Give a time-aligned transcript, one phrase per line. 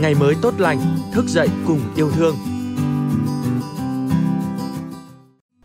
[0.00, 0.78] ngày mới tốt lành,
[1.12, 2.36] thức dậy cùng yêu thương.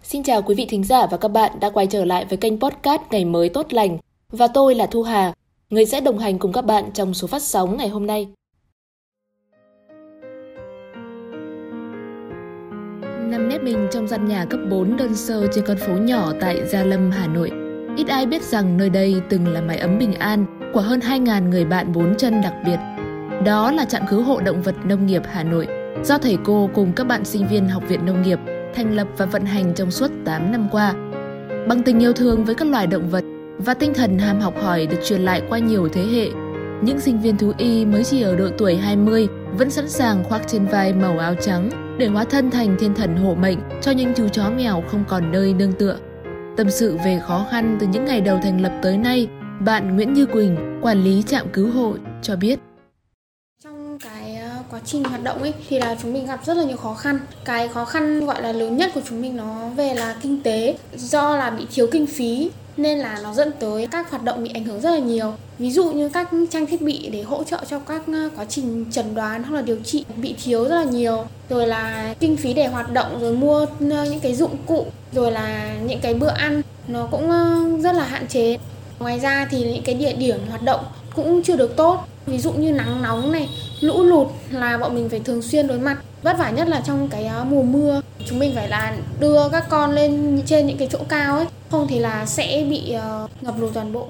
[0.04, 2.60] Xin chào quý vị thính giả và các bạn đã quay trở lại với kênh
[2.60, 3.98] podcast Ngày mới tốt lành
[4.30, 5.34] và tôi là Thu Hà,
[5.70, 8.28] người sẽ đồng hành cùng các bạn trong số phát sóng ngày hôm nay.
[13.02, 16.68] Nằm nếp mình trong căn nhà cấp 4 đơn sơ trên con phố nhỏ tại
[16.68, 17.52] Gia Lâm, Hà Nội.
[17.98, 21.50] Ít ai biết rằng nơi đây từng là mái ấm bình an của hơn 2.000
[21.50, 22.91] người bạn bốn chân đặc biệt.
[23.46, 25.68] Đó là trạm cứu hộ động vật nông nghiệp Hà Nội,
[26.04, 28.40] do thầy cô cùng các bạn sinh viên Học viện Nông nghiệp
[28.76, 30.94] thành lập và vận hành trong suốt 8 năm qua.
[31.68, 33.24] Bằng tình yêu thương với các loài động vật
[33.58, 36.30] và tinh thần ham học hỏi được truyền lại qua nhiều thế hệ,
[36.84, 39.28] những sinh viên thú y mới chỉ ở độ tuổi 20
[39.58, 41.70] vẫn sẵn sàng khoác trên vai màu áo trắng
[42.00, 45.32] để hóa thân thành thiên thần hộ mệnh cho những chú chó mèo không còn
[45.32, 45.98] nơi nương tựa.
[46.58, 49.28] Tâm sự về khó khăn từ những ngày đầu thành lập tới nay,
[49.60, 52.60] bạn Nguyễn Như Quỳnh, quản lý trạm cứu hộ, cho biết.
[53.92, 56.64] Trong cái ờ, quá trình hoạt động ấy, thì là chúng mình gặp rất là
[56.64, 57.20] nhiều khó khăn.
[57.46, 60.76] Cái khó khăn gọi là lớn nhất của chúng mình nó về là kinh tế
[60.96, 64.52] do là bị thiếu kinh phí nên là nó dẫn tới các hoạt động bị
[64.54, 65.34] ảnh hưởng rất là nhiều.
[65.60, 68.86] Ví dụ như các trang thiết bị để hỗ trợ cho các ờ, quá trình
[68.92, 71.26] chẩn đoán hoặc là điều trị bị thiếu rất là nhiều.
[71.50, 75.32] Rồi là kinh phí để hoạt động, rồi mua ờ, những cái dụng cụ, rồi
[75.32, 77.32] là những cái bữa ăn, nó cũng
[77.82, 78.58] rất là hạn chế.
[79.00, 82.52] Ngoài ra thì những cái địa điểm hoạt động cũng chưa được tốt ví dụ
[82.52, 83.50] như nắng nóng này,
[83.82, 85.98] lũ lụt là bọn mình phải thường xuyên đối mặt.
[86.24, 88.02] Vất vả nhất là trong cái à, mùa mưa.
[88.26, 91.88] Chúng mình phải là đưa các con lên trên những cái chỗ cao ấy, không
[91.90, 94.08] thì là sẽ bị ờ, ngập lụt toàn bộ.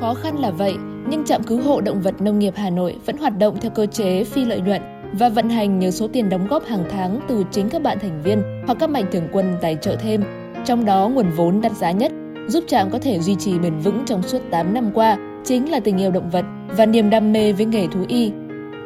[0.00, 0.74] Khó khăn là vậy,
[1.08, 3.86] nhưng trạm cứu hộ động vật nông nghiệp Hà Nội vẫn hoạt động theo cơ
[3.86, 4.82] chế phi lợi nhuận
[5.12, 8.22] và vận hành nhờ số tiền đóng góp hàng tháng từ chính các bạn thành
[8.22, 10.24] viên hoặc các mạnh thường quân tài trợ thêm.
[10.64, 12.12] Trong đó, nguồn vốn đắt giá nhất
[12.48, 15.80] giúp trạm có thể duy trì bền vững trong suốt 8 năm qua chính là
[15.80, 16.44] tình yêu động vật
[16.76, 18.32] và niềm đam mê với nghề thú y.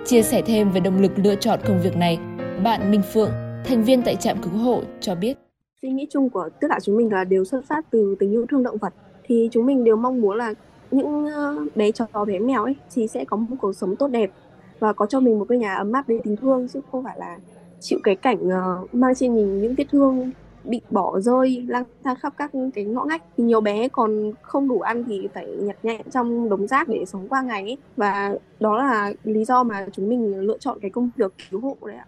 [0.05, 2.19] Chia sẻ thêm về động lực lựa chọn công việc này,
[2.65, 3.31] bạn Minh Phượng,
[3.65, 5.39] thành viên tại trạm cứu hộ cho biết.
[5.83, 8.47] Suy nghĩ chung của tất cả chúng mình là đều xuất phát từ tình yêu
[8.51, 8.95] thương động vật.
[9.25, 10.55] Thì chúng mình đều mong muốn là
[10.91, 14.31] những ờ, bé chó bé mèo ấy thì sẽ có một cuộc sống tốt đẹp
[14.79, 17.17] và có cho mình một cái nhà ấm áp để tình thương chứ không phải
[17.19, 17.39] là
[17.81, 20.31] chịu cái cảnh uh, mang trên mình những vết thương
[20.69, 24.69] bị bỏ rơi lang thang khắp các cái ngõ ngách thì nhiều bé còn không
[24.69, 27.77] đủ ăn thì phải nhặt nhạnh trong đống rác để sống qua ngày ấy.
[27.97, 31.77] và đó là lý do mà chúng mình lựa chọn cái công việc cứu hộ
[31.87, 32.07] đấy ạ.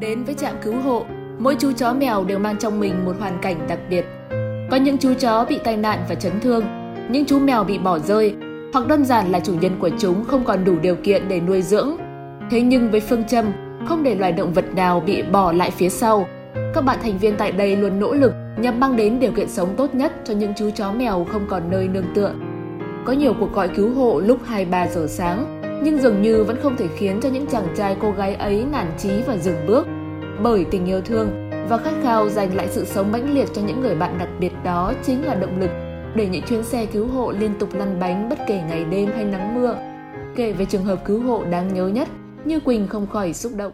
[0.00, 1.04] Đến với trạm cứu hộ,
[1.38, 4.04] mỗi chú chó mèo đều mang trong mình một hoàn cảnh đặc biệt.
[4.70, 6.64] Có những chú chó bị tai nạn và chấn thương,
[7.10, 8.34] những chú mèo bị bỏ rơi,
[8.72, 11.62] hoặc đơn giản là chủ nhân của chúng không còn đủ điều kiện để nuôi
[11.62, 11.96] dưỡng.
[12.50, 13.52] Thế nhưng với phương châm
[13.88, 16.26] không để loài động vật nào bị bỏ lại phía sau,
[16.74, 19.74] các bạn thành viên tại đây luôn nỗ lực nhằm mang đến điều kiện sống
[19.76, 22.34] tốt nhất cho những chú chó mèo không còn nơi nương tựa.
[23.04, 26.76] Có nhiều cuộc gọi cứu hộ lúc 2-3 giờ sáng, nhưng dường như vẫn không
[26.76, 29.86] thể khiến cho những chàng trai cô gái ấy nản chí và dừng bước.
[30.42, 33.80] Bởi tình yêu thương và khát khao dành lại sự sống mãnh liệt cho những
[33.80, 35.70] người bạn đặc biệt đó chính là động lực
[36.14, 39.24] để những chuyến xe cứu hộ liên tục lăn bánh bất kể ngày đêm hay
[39.24, 39.76] nắng mưa.
[40.36, 42.08] Kể về trường hợp cứu hộ đáng nhớ nhất,
[42.44, 43.72] Như Quỳnh không khỏi xúc động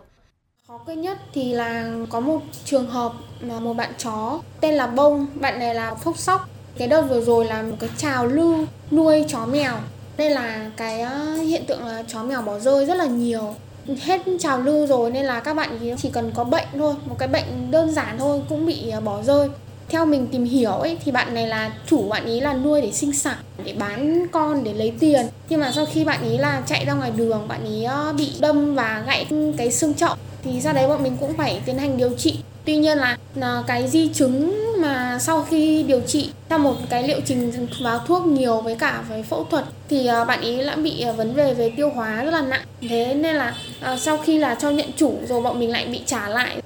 [0.88, 5.26] quê nhất thì là có một trường hợp mà một bạn chó tên là Bông,
[5.34, 6.48] bạn này là phốc sóc.
[6.78, 8.56] Cái đợt vừa rồi là một cái trào lưu
[8.90, 9.74] nuôi chó mèo.
[10.16, 13.54] Đây là cái ờ, hiện tượng là chó mèo bỏ rơi rất là nhiều
[14.00, 17.28] hết trào lưu rồi nên là các bạn chỉ cần có bệnh thôi một cái
[17.28, 19.48] bệnh đơn giản thôi cũng bị ờ, bỏ rơi
[19.88, 22.92] theo mình tìm hiểu ấy thì bạn này là chủ bạn ý là nuôi để
[22.92, 26.62] sinh sản để bán con để lấy tiền nhưng mà sau khi bạn ý là
[26.66, 29.26] chạy ra ngoài đường bạn ý ờ, bị đâm và gãy
[29.56, 32.38] cái xương chậu thì sau đấy bọn mình cũng phải tiến hành điều trị.
[32.64, 37.08] Tuy nhiên là, là cái di chứng mà sau khi điều trị theo một cái
[37.08, 40.76] liệu trình vào thuốc nhiều với cả với phẫu thuật thì à, bạn ý đã
[40.76, 42.66] bị à, vấn đề về tiêu hóa rất là nặng.
[42.88, 46.00] Thế nên là à, sau khi là cho nhận chủ rồi bọn mình lại bị
[46.06, 46.62] trả lại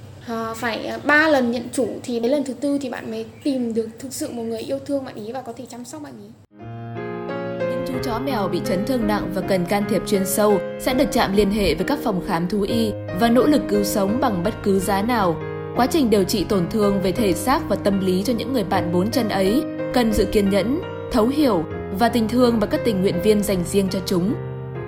[0.55, 3.89] phải ba lần nhận chủ thì đến lần thứ tư thì bạn mới tìm được
[3.99, 6.52] thực sự một người yêu thương bạn ý và có thể chăm sóc bạn ý
[7.87, 11.11] chú chó mèo bị chấn thương nặng và cần can thiệp chuyên sâu sẽ được
[11.11, 14.43] chạm liên hệ với các phòng khám thú y và nỗ lực cứu sống bằng
[14.43, 15.35] bất cứ giá nào.
[15.75, 18.63] Quá trình điều trị tổn thương về thể xác và tâm lý cho những người
[18.63, 19.63] bạn bốn chân ấy
[19.93, 20.81] cần sự kiên nhẫn,
[21.11, 21.63] thấu hiểu
[21.99, 24.33] và tình thương mà các tình nguyện viên dành riêng cho chúng.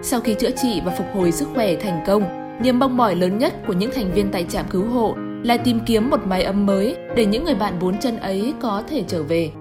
[0.01, 2.23] Sau khi chữa trị và phục hồi sức khỏe thành công,
[2.61, 5.79] niềm mong mỏi lớn nhất của những thành viên tại trạm cứu hộ là tìm
[5.85, 9.23] kiếm một mái ấm mới để những người bạn bốn chân ấy có thể trở
[9.23, 9.51] về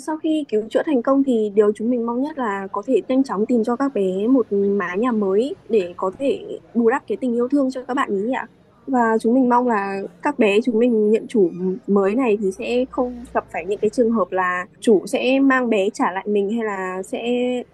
[0.00, 3.00] sau khi cứu chữa thành công thì điều chúng mình mong nhất là có thể
[3.08, 7.02] nhanh chóng tìm cho các bé một mái nhà mới để có thể bù đắp
[7.06, 8.46] cái tình yêu thương cho các bạn ý ạ.
[8.86, 11.50] Và chúng mình mong là các bé chúng mình nhận chủ
[11.86, 15.70] mới này thì sẽ không gặp phải những cái trường hợp là chủ sẽ mang
[15.70, 17.22] bé trả lại mình hay là sẽ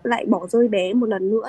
[0.03, 1.49] lại bỏ rơi bé một lần nữa.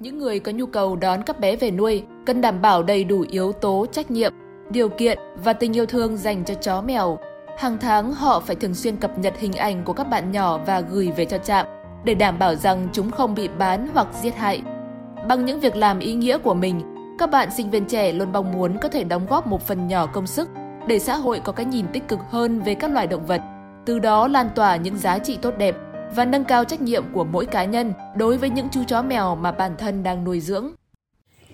[0.00, 3.24] Những người có nhu cầu đón các bé về nuôi cần đảm bảo đầy đủ
[3.30, 4.32] yếu tố trách nhiệm,
[4.70, 7.18] điều kiện và tình yêu thương dành cho chó mèo.
[7.56, 10.80] Hàng tháng họ phải thường xuyên cập nhật hình ảnh của các bạn nhỏ và
[10.80, 11.66] gửi về cho trạm
[12.04, 14.62] để đảm bảo rằng chúng không bị bán hoặc giết hại.
[15.28, 16.80] Bằng những việc làm ý nghĩa của mình,
[17.18, 20.06] các bạn sinh viên trẻ luôn mong muốn có thể đóng góp một phần nhỏ
[20.06, 20.48] công sức
[20.86, 23.40] để xã hội có cái nhìn tích cực hơn về các loài động vật,
[23.86, 25.76] từ đó lan tỏa những giá trị tốt đẹp
[26.14, 29.36] và nâng cao trách nhiệm của mỗi cá nhân đối với những chú chó mèo
[29.36, 30.70] mà bản thân đang nuôi dưỡng.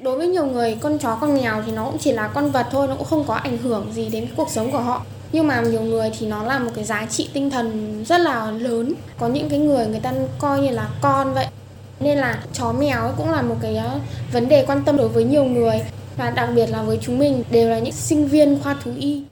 [0.01, 2.67] Đối với nhiều người, con chó con mèo thì nó cũng chỉ là con vật
[2.71, 5.03] thôi, nó cũng không có ảnh hưởng gì đến cuộc sống của họ.
[5.33, 8.51] Nhưng mà nhiều người thì nó là một cái giá trị tinh thần rất là
[8.51, 8.95] lớn.
[9.19, 11.47] Có những cái người người ta coi như là con vậy.
[12.01, 13.91] Nên là chó mèo cũng là một cái ờ,
[14.33, 15.81] vấn đề quan tâm đối với nhiều người
[16.17, 19.23] và đặc biệt là với chúng mình đều là những sinh viên khoa thú y.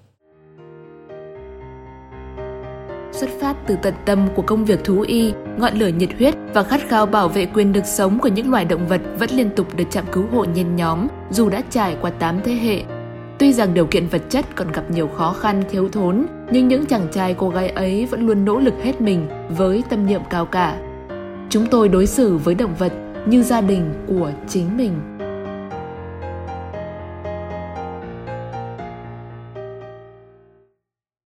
[3.13, 6.63] Xuất phát từ tận tâm của công việc thú y, ngọn lửa nhiệt huyết và
[6.63, 9.67] khát khao bảo vệ quyền được sống của những loài động vật vẫn liên tục
[9.77, 13.00] được trạm cứu hộ nhen nhóm dù đã trải qua 8 thế hệ.
[13.41, 16.87] Tuy rằng điều kiện vật chất còn gặp nhiều khó khăn thiếu thốn, nhưng những
[16.87, 19.27] chàng trai cô gái ấy vẫn luôn nỗ lực hết mình
[19.57, 20.79] với tâm niệm cao cả.
[21.51, 22.93] Chúng tôi đối xử với động vật
[23.27, 25.10] như gia đình của chính mình.